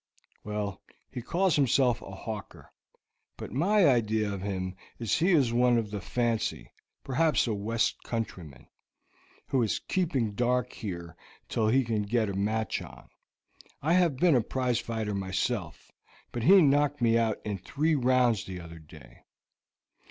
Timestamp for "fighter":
14.79-15.13